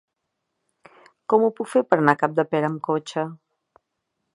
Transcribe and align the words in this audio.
Com 1.33 1.45
ho 1.47 1.51
puc 1.59 1.71
fer 1.75 1.83
per 1.91 2.01
anar 2.01 2.17
a 2.17 2.21
Capdepera 2.25 2.73
amb 2.75 2.87
cotxe? 2.91 3.29